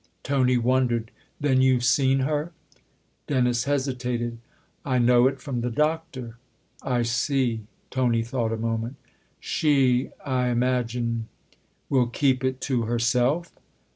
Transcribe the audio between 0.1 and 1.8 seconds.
Tony wondered." Then